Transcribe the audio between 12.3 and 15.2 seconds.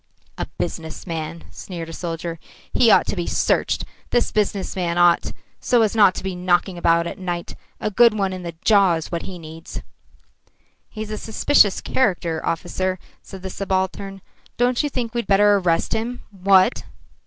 officer," said the subaltern. "Don't you think